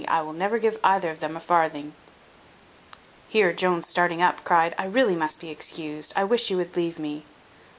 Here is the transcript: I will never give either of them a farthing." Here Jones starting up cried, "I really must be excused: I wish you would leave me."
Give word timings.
I 0.07 0.21
will 0.23 0.33
never 0.33 0.57
give 0.57 0.79
either 0.83 1.11
of 1.11 1.19
them 1.19 1.37
a 1.37 1.39
farthing." 1.39 1.93
Here 3.27 3.53
Jones 3.53 3.85
starting 3.87 4.19
up 4.19 4.43
cried, 4.43 4.73
"I 4.79 4.85
really 4.87 5.15
must 5.15 5.39
be 5.39 5.51
excused: 5.51 6.11
I 6.15 6.23
wish 6.23 6.49
you 6.49 6.57
would 6.57 6.75
leave 6.75 6.97
me." 6.97 7.23